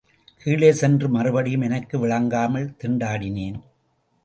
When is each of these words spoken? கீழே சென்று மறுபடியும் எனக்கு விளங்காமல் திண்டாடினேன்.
கீழே 0.37 0.71
சென்று 0.71 1.09
மறுபடியும் 1.09 1.61
எனக்கு 1.61 1.99
விளங்காமல் 1.99 2.73
திண்டாடினேன். 2.83 3.59